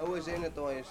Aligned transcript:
أول 0.00 0.24
شيء 0.24 0.40
نتوايش 0.40 0.86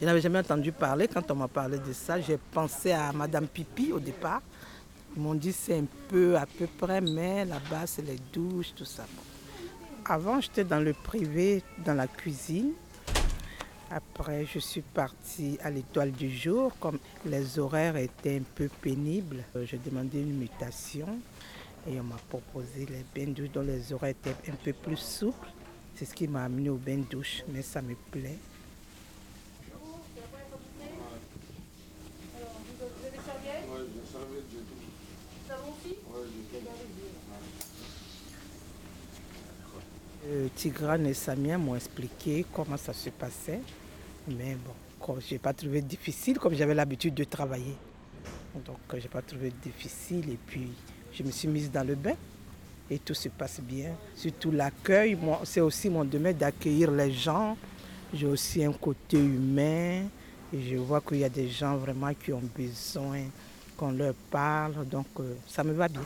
Je 0.00 0.06
n'avais 0.06 0.20
jamais 0.20 0.40
entendu 0.40 0.72
parler. 0.72 1.06
Quand 1.06 1.30
on 1.30 1.36
m'a 1.36 1.46
parlé 1.46 1.78
de 1.78 1.92
ça, 1.92 2.20
j'ai 2.20 2.36
pensé 2.36 2.90
à 2.90 3.12
Madame 3.12 3.46
Pipi 3.46 3.92
au 3.92 4.00
départ. 4.00 4.42
Ils 5.14 5.22
m'ont 5.22 5.36
dit 5.36 5.52
c'est 5.52 5.78
un 5.78 5.84
peu 6.08 6.36
à 6.36 6.44
peu 6.44 6.66
près, 6.66 7.00
mais 7.00 7.44
là-bas 7.44 7.86
c'est 7.86 8.02
les 8.02 8.18
douches, 8.32 8.74
tout 8.74 8.84
ça. 8.84 9.04
Avant 10.04 10.40
j'étais 10.40 10.64
dans 10.64 10.80
le 10.80 10.92
privé, 10.92 11.62
dans 11.84 11.94
la 11.94 12.08
cuisine. 12.08 12.72
Après 13.89 14.45
je 14.45 14.59
suis 14.59 14.81
partie 14.81 15.57
à 15.63 15.69
l'étoile 15.69 16.11
du 16.11 16.29
jour. 16.29 16.73
Comme 16.79 16.99
les 17.25 17.57
horaires 17.57 17.95
étaient 17.95 18.37
un 18.37 18.43
peu 18.55 18.67
pénibles, 18.81 19.43
euh, 19.55 19.65
j'ai 19.65 19.77
demandé 19.77 20.19
une 20.19 20.37
mutation 20.37 21.07
et 21.89 21.97
on 21.99 22.03
m'a 22.03 22.17
proposé 22.29 22.85
les 22.85 23.05
bains 23.15 23.31
douches 23.31 23.51
dont 23.53 23.61
les 23.61 23.93
horaires 23.93 24.09
étaient 24.09 24.51
un 24.51 24.55
peu 24.55 24.73
plus 24.73 24.97
souples. 24.97 25.47
C'est 25.95 26.03
ce 26.05 26.13
qui 26.13 26.27
m'a 26.27 26.43
amené 26.43 26.69
au 26.69 26.75
bain 26.75 27.01
douche, 27.09 27.43
mais 27.47 27.61
ça 27.61 27.81
me 27.81 27.95
plaît. 28.11 28.37
Euh, 40.29 40.47
Tigrane 40.55 41.05
et 41.05 41.13
Samia 41.13 41.57
m'ont 41.57 41.75
expliqué 41.75 42.45
comment 42.53 42.75
ça 42.75 42.91
se 42.91 43.09
passait. 43.09 43.61
Mais 44.27 44.55
bon, 44.55 45.15
je 45.19 45.33
n'ai 45.33 45.39
pas 45.39 45.53
trouvé 45.53 45.81
difficile 45.81 46.37
comme 46.37 46.53
j'avais 46.53 46.73
l'habitude 46.73 47.13
de 47.13 47.23
travailler. 47.23 47.75
Donc 48.65 48.77
je 48.91 48.97
n'ai 48.97 49.07
pas 49.07 49.21
trouvé 49.21 49.53
difficile 49.63 50.29
et 50.31 50.37
puis 50.45 50.69
je 51.13 51.23
me 51.23 51.31
suis 51.31 51.47
mise 51.47 51.71
dans 51.71 51.87
le 51.87 51.95
bain 51.95 52.15
et 52.89 52.99
tout 52.99 53.13
se 53.13 53.29
passe 53.29 53.61
bien. 53.61 53.91
Surtout 54.15 54.51
l'accueil, 54.51 55.17
c'est 55.45 55.61
aussi 55.61 55.89
mon 55.89 56.03
domaine 56.03 56.35
d'accueillir 56.35 56.91
les 56.91 57.11
gens. 57.11 57.55
J'ai 58.13 58.27
aussi 58.27 58.65
un 58.65 58.73
côté 58.73 59.17
humain 59.17 60.07
et 60.53 60.61
je 60.61 60.75
vois 60.75 60.99
qu'il 60.99 61.19
y 61.19 61.23
a 61.23 61.29
des 61.29 61.47
gens 61.47 61.77
vraiment 61.77 62.13
qui 62.13 62.33
ont 62.33 62.43
besoin 62.57 63.21
qu'on 63.77 63.91
leur 63.91 64.13
parle. 64.29 64.85
Donc 64.87 65.07
euh, 65.21 65.35
ça 65.47 65.63
me 65.63 65.71
va 65.71 65.87
bien. 65.87 66.01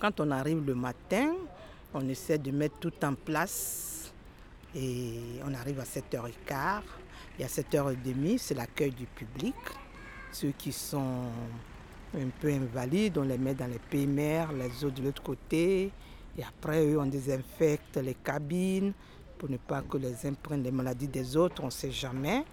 Quand 0.00 0.20
on 0.20 0.30
arrive 0.30 0.64
le 0.64 0.76
matin, 0.76 1.34
on 1.92 2.08
essaie 2.08 2.38
de 2.38 2.52
mettre 2.52 2.78
tout 2.78 3.04
en 3.04 3.14
place 3.14 4.12
et 4.74 5.18
on 5.44 5.52
arrive 5.54 5.80
à 5.80 5.84
7h15. 5.84 6.82
Et 7.40 7.44
à 7.44 7.48
7h30, 7.48 8.38
c'est 8.38 8.54
l'accueil 8.54 8.92
du 8.92 9.06
public. 9.06 9.56
Ceux 10.30 10.52
qui 10.56 10.72
sont 10.72 11.24
un 12.14 12.28
peu 12.40 12.48
invalides, 12.48 13.18
on 13.18 13.22
les 13.22 13.38
met 13.38 13.54
dans 13.54 13.66
les 13.66 13.80
PMR, 13.90 14.52
les 14.52 14.84
autres 14.84 15.00
de 15.00 15.02
l'autre 15.02 15.22
côté. 15.22 15.90
Et 16.36 16.44
après, 16.44 16.86
eux, 16.86 17.00
on 17.00 17.06
désinfecte 17.06 17.96
les 17.96 18.14
cabines 18.14 18.92
pour 19.36 19.50
ne 19.50 19.56
pas 19.56 19.82
que 19.82 19.96
les 19.96 20.26
uns 20.26 20.34
prennent 20.34 20.62
les 20.62 20.70
maladies 20.70 21.08
des 21.08 21.36
autres, 21.36 21.62
on 21.62 21.66
ne 21.66 21.70
sait 21.70 21.92
jamais. 21.92 22.44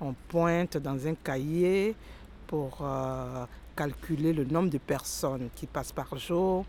On 0.00 0.14
pointe 0.28 0.76
dans 0.76 1.06
un 1.06 1.14
cahier 1.14 1.94
pour 2.46 2.78
euh, 2.82 3.44
calculer 3.78 4.32
le 4.32 4.44
nombre 4.44 4.70
de 4.70 4.78
personnes 4.78 5.50
qui 5.54 5.68
passent 5.68 5.92
par 5.92 6.18
jour. 6.18 6.64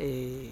Et 0.00 0.48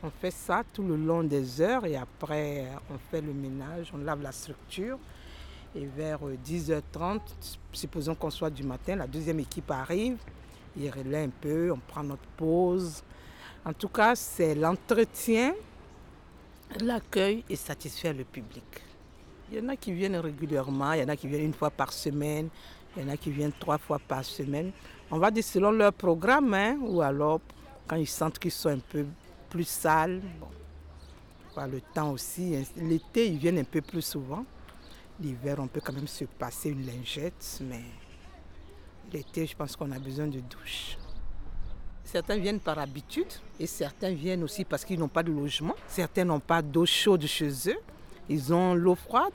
on 0.00 0.10
fait 0.10 0.30
ça 0.30 0.62
tout 0.72 0.84
le 0.84 0.94
long 0.94 1.24
des 1.24 1.60
heures 1.60 1.84
et 1.84 1.96
après 1.96 2.68
on 2.88 2.98
fait 3.10 3.20
le 3.20 3.32
ménage, 3.32 3.90
on 3.92 3.98
lave 3.98 4.22
la 4.22 4.30
structure. 4.30 4.98
Et 5.74 5.86
vers 5.86 6.20
10h30, 6.20 7.20
supposons 7.72 8.14
qu'on 8.14 8.30
soit 8.30 8.50
du 8.50 8.62
matin, 8.62 8.94
la 8.94 9.08
deuxième 9.08 9.40
équipe 9.40 9.68
arrive, 9.72 10.18
il 10.76 10.88
relaie 10.88 11.24
un 11.24 11.30
peu, 11.30 11.72
on 11.72 11.78
prend 11.78 12.04
notre 12.04 12.28
pause. 12.36 13.02
En 13.64 13.72
tout 13.72 13.88
cas, 13.88 14.14
c'est 14.14 14.54
l'entretien, 14.54 15.52
l'accueil 16.80 17.42
et 17.50 17.56
satisfaire 17.56 18.14
le 18.14 18.22
public. 18.22 18.62
Il 19.50 19.58
y 19.58 19.60
en 19.60 19.68
a 19.68 19.76
qui 19.76 19.92
viennent 19.92 20.16
régulièrement, 20.16 20.92
il 20.92 21.00
y 21.00 21.02
en 21.02 21.08
a 21.08 21.16
qui 21.16 21.26
viennent 21.26 21.46
une 21.46 21.54
fois 21.54 21.70
par 21.70 21.92
semaine, 21.92 22.48
il 22.96 23.02
y 23.02 23.06
en 23.06 23.08
a 23.08 23.16
qui 23.16 23.30
viennent 23.30 23.52
trois 23.58 23.78
fois 23.78 23.98
par 23.98 24.24
semaine. 24.24 24.70
On 25.10 25.18
va 25.18 25.30
dire 25.30 25.44
selon 25.44 25.70
leur 25.72 25.92
programme, 25.92 26.54
hein, 26.54 26.76
ou 26.80 27.00
alors 27.00 27.40
quand 27.86 27.96
ils 27.96 28.06
sentent 28.06 28.38
qu'ils 28.38 28.50
sont 28.50 28.70
un 28.70 28.78
peu 28.78 29.04
plus 29.50 29.66
sales. 29.68 30.20
Bon. 30.40 31.66
le 31.66 31.80
temps 31.80 32.10
aussi. 32.12 32.56
Hein. 32.56 32.62
L'été, 32.76 33.28
ils 33.28 33.38
viennent 33.38 33.58
un 33.58 33.64
peu 33.64 33.80
plus 33.80 34.02
souvent. 34.02 34.44
L'hiver, 35.20 35.56
on 35.60 35.68
peut 35.68 35.80
quand 35.80 35.92
même 35.92 36.08
se 36.08 36.24
passer 36.24 36.70
une 36.70 36.86
lingette, 36.86 37.60
mais 37.62 37.82
l'été, 39.12 39.46
je 39.46 39.56
pense 39.56 39.76
qu'on 39.76 39.92
a 39.92 39.98
besoin 39.98 40.26
de 40.26 40.40
douche. 40.40 40.96
Certains 42.04 42.36
viennent 42.36 42.60
par 42.60 42.78
habitude 42.78 43.32
et 43.58 43.66
certains 43.66 44.12
viennent 44.12 44.42
aussi 44.42 44.64
parce 44.64 44.84
qu'ils 44.84 44.98
n'ont 44.98 45.08
pas 45.08 45.22
de 45.22 45.32
logement. 45.32 45.74
Certains 45.88 46.24
n'ont 46.24 46.40
pas 46.40 46.62
d'eau 46.62 46.84
chaude 46.84 47.24
chez 47.26 47.50
eux. 47.68 47.78
Ils 48.28 48.52
ont 48.52 48.74
l'eau 48.74 48.94
froide. 48.94 49.32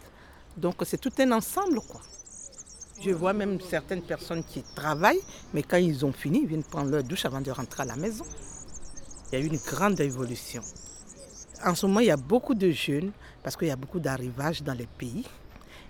Donc 0.56 0.76
c'est 0.84 1.00
tout 1.00 1.12
un 1.20 1.32
ensemble. 1.32 1.80
quoi. 1.82 2.02
Je 3.02 3.12
vois 3.12 3.32
même 3.32 3.62
certaines 3.62 4.02
personnes 4.02 4.44
qui 4.44 4.62
travaillent, 4.76 5.22
mais 5.54 5.64
quand 5.64 5.78
ils 5.78 6.06
ont 6.06 6.12
fini, 6.12 6.42
ils 6.42 6.48
viennent 6.48 6.64
prendre 6.64 6.92
leur 6.92 7.04
douche 7.04 7.24
avant 7.24 7.40
de 7.40 7.50
rentrer 7.50 7.84
à 7.84 7.86
la 7.86 7.96
maison. 7.96 8.26
Il 9.32 9.40
y 9.40 9.42
a 9.42 9.46
eu 9.46 9.48
une 9.48 9.60
grande 9.60 10.00
évolution. 10.02 10.62
En 11.64 11.76
ce 11.76 11.86
moment, 11.86 12.02
il 12.02 12.08
y 12.08 12.12
a 12.12 12.18
beaucoup 12.18 12.56
de 12.56 12.70
jeunes, 12.72 13.12
parce 13.42 13.56
qu'il 13.56 13.70
y 13.70 13.72
a 13.72 13.78
beaucoup 13.78 14.00
d'arrivages 14.02 14.62
dans 14.64 14.74
les 14.74 14.86
pays, 14.86 15.26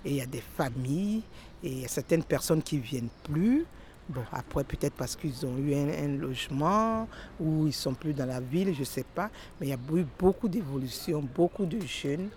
et 0.06 0.10
il 0.12 0.16
y 0.18 0.22
a 0.22 0.28
des 0.28 0.44
familles, 0.56 1.24
et 1.64 1.70
il 1.72 1.80
y 1.80 1.86
a 1.86 1.88
certaines 1.88 2.24
personnes 2.24 2.62
qui 2.62 2.78
ne 2.78 2.82
viennent 2.82 3.10
plus. 3.24 3.66
Bon, 4.08 4.24
après, 4.32 4.64
peut-être 4.64 4.94
parce 4.94 5.16
qu'ils 5.16 5.46
ont 5.48 5.58
eu 5.58 5.74
un, 5.74 5.90
un, 5.90 6.18
logement, 6.18 7.08
ou 7.40 7.64
ils 7.64 7.68
ne 7.68 7.72
sont 7.72 7.96
plus 7.96 8.14
dans 8.14 8.26
la 8.28 8.40
ville, 8.40 8.74
je 8.76 8.82
ne 8.82 8.86
sais 8.86 9.06
pas. 9.16 9.32
Mais 9.60 9.68
il 9.68 9.70
y 9.70 9.74
a 9.74 10.00
eu 10.00 10.06
beaucoup 10.18 10.48
d'évolution, 10.48 11.24
beaucoup 11.36 11.66
de 11.66 11.80
jeunes, 11.82 12.30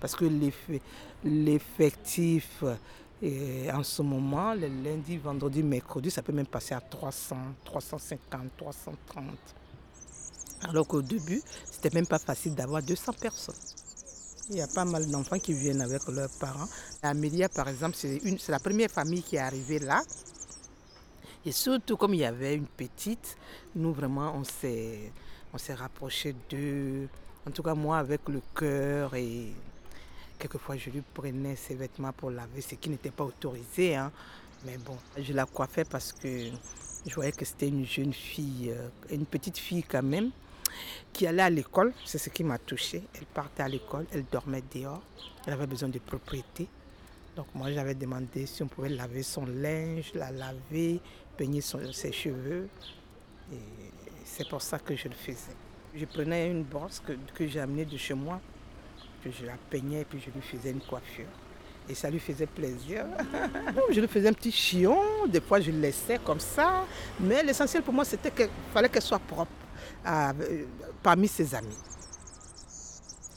parce 0.00 0.16
que 0.16 0.24
l'effectif 1.24 2.64
et 3.20 3.70
en 3.72 3.82
ce 3.82 4.02
moment, 4.02 4.54
le 4.54 4.68
lundi, 4.68 5.16
vendredi, 5.16 5.62
mercredi, 5.62 6.10
ça 6.10 6.22
peut 6.22 6.32
même 6.32 6.46
passer 6.46 6.74
à 6.74 6.80
300, 6.80 7.36
350, 7.64 8.56
330. 8.56 9.24
Alors 10.68 10.86
qu'au 10.86 11.02
début, 11.02 11.42
c'était 11.64 11.90
même 11.94 12.06
pas 12.06 12.18
facile 12.18 12.54
d'avoir 12.54 12.82
200 12.82 13.12
personnes. 13.20 13.54
Il 14.50 14.56
y 14.56 14.62
a 14.62 14.68
pas 14.68 14.84
mal 14.84 15.06
d'enfants 15.10 15.38
qui 15.38 15.52
viennent 15.52 15.80
avec 15.80 16.06
leurs 16.08 16.30
parents. 16.40 16.68
Amélia, 17.02 17.48
par 17.48 17.68
exemple, 17.68 17.96
c'est 17.96 18.48
la 18.48 18.58
première 18.58 18.90
famille 18.90 19.22
qui 19.22 19.36
est 19.36 19.40
arrivée 19.40 19.78
là. 19.78 20.00
Et 21.44 21.52
surtout, 21.52 21.96
comme 21.96 22.14
il 22.14 22.20
y 22.20 22.24
avait 22.24 22.54
une 22.54 22.66
petite, 22.66 23.36
nous 23.74 23.92
vraiment, 23.92 24.34
on 24.34 24.44
s'est, 24.44 25.12
rapprochés 25.74 26.34
d'eux. 26.48 27.08
En 27.46 27.50
tout 27.50 27.62
cas, 27.62 27.74
moi, 27.74 27.98
avec 27.98 28.28
le 28.28 28.40
cœur 28.54 29.14
et 29.14 29.52
Quelquefois, 30.38 30.76
je 30.76 30.90
lui 30.90 31.02
prenais 31.02 31.56
ses 31.56 31.74
vêtements 31.74 32.12
pour 32.12 32.30
laver, 32.30 32.60
ce 32.60 32.76
qui 32.76 32.90
n'était 32.90 33.10
pas 33.10 33.24
autorisé. 33.24 33.96
Hein. 33.96 34.12
Mais 34.64 34.76
bon, 34.78 34.96
je 35.16 35.32
la 35.32 35.46
coiffais 35.46 35.84
parce 35.84 36.12
que 36.12 36.50
je 37.06 37.14
voyais 37.14 37.32
que 37.32 37.44
c'était 37.44 37.66
une 37.68 37.84
jeune 37.84 38.12
fille, 38.12 38.70
euh, 38.70 38.88
une 39.10 39.26
petite 39.26 39.58
fille 39.58 39.82
quand 39.82 40.02
même, 40.02 40.30
qui 41.12 41.26
allait 41.26 41.42
à 41.42 41.50
l'école. 41.50 41.92
C'est 42.04 42.18
ce 42.18 42.30
qui 42.30 42.44
m'a 42.44 42.58
touchée. 42.58 43.02
Elle 43.14 43.26
partait 43.26 43.64
à 43.64 43.68
l'école, 43.68 44.06
elle 44.12 44.26
dormait 44.30 44.62
dehors. 44.72 45.02
Elle 45.44 45.54
avait 45.54 45.66
besoin 45.66 45.88
de 45.88 45.98
propriété. 45.98 46.68
Donc 47.34 47.46
moi, 47.54 47.72
j'avais 47.72 47.94
demandé 47.94 48.46
si 48.46 48.62
on 48.62 48.68
pouvait 48.68 48.90
laver 48.90 49.24
son 49.24 49.44
linge, 49.44 50.12
la 50.14 50.30
laver, 50.30 51.00
peigner 51.36 51.60
ses 51.60 52.12
cheveux. 52.12 52.68
Et 53.52 53.56
c'est 54.24 54.48
pour 54.48 54.62
ça 54.62 54.78
que 54.78 54.94
je 54.94 55.08
le 55.08 55.14
faisais. 55.14 55.56
Je 55.96 56.04
prenais 56.04 56.48
une 56.48 56.62
brosse 56.62 57.00
que, 57.00 57.12
que 57.34 57.46
j'ai 57.46 57.60
amenée 57.60 57.84
de 57.84 57.96
chez 57.96 58.14
moi 58.14 58.40
que 59.22 59.30
je 59.30 59.44
la 59.44 59.56
peignais 59.70 60.04
puis 60.04 60.20
je 60.20 60.30
lui 60.30 60.40
faisais 60.40 60.70
une 60.70 60.80
coiffure. 60.80 61.26
Et 61.88 61.94
ça 61.94 62.10
lui 62.10 62.20
faisait 62.20 62.46
plaisir. 62.46 63.06
je 63.90 64.00
lui 64.00 64.08
faisais 64.08 64.28
un 64.28 64.32
petit 64.32 64.52
chion, 64.52 65.26
des 65.26 65.40
fois 65.40 65.60
je 65.60 65.70
le 65.70 65.78
laissais 65.78 66.18
comme 66.24 66.40
ça. 66.40 66.84
Mais 67.20 67.42
l'essentiel 67.42 67.82
pour 67.82 67.94
moi, 67.94 68.04
c'était 68.04 68.30
qu'il 68.30 68.48
fallait 68.72 68.88
qu'elle 68.88 69.02
soit 69.02 69.18
propre 69.18 69.50
euh, 70.06 70.32
parmi 71.02 71.28
ses 71.28 71.54
amis. 71.54 71.78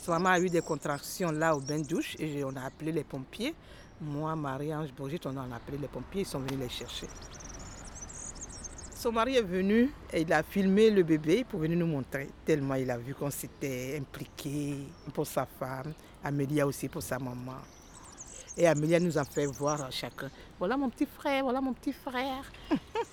Sa 0.01 0.13
maman 0.13 0.30
a 0.30 0.39
eu 0.39 0.50
des 0.50 0.62
contractions 0.62 1.31
là 1.31 1.56
au 1.56 1.60
bain 1.60 1.80
douche 1.80 2.16
et 2.19 2.44
on 2.44 2.56
a 2.56 2.62
appelé 2.66 2.92
les 2.92 3.04
pompiers. 3.04 3.54
Moi, 4.01 4.36
Marie-Ange 4.36 4.92
Brigitte, 4.94 5.27
on 5.27 5.38
a 5.38 5.56
appelé 5.56 5.77
les 5.77 5.88
pompiers, 5.88 6.22
ils 6.22 6.27
sont 6.27 6.39
venus 6.39 6.60
les 6.60 6.69
chercher. 6.69 7.07
Son 9.01 9.12
mari 9.12 9.36
est 9.36 9.42
venu 9.42 9.89
et 10.13 10.21
il 10.21 10.31
a 10.31 10.44
filmé 10.44 10.92
le 10.92 11.01
bébé 11.01 11.44
pour 11.44 11.59
venir 11.59 11.75
nous 11.75 11.88
montrer, 11.88 12.30
tellement 12.45 12.75
il 12.75 12.92
a 12.92 13.00
vu 13.00 13.15
qu'on 13.15 13.31
s'était 13.31 13.98
impliqué 14.00 14.75
pour 15.12 15.25
sa 15.25 15.48
femme, 15.48 15.95
Amélia 16.24 16.68
aussi 16.68 16.88
pour 16.88 17.01
sa 17.01 17.18
maman. 17.18 17.57
Et 18.56 18.68
Amélia 18.68 19.00
nous 19.00 19.18
a 19.18 19.25
fait 19.25 19.48
voir 19.48 19.92
chacun. 19.92 20.30
Voilà 20.59 20.77
mon 20.77 20.88
petit 20.88 21.07
frère, 21.07 21.45
voilà 21.45 21.62
mon 21.62 21.74
petit 21.74 21.94
frère. 21.94 22.51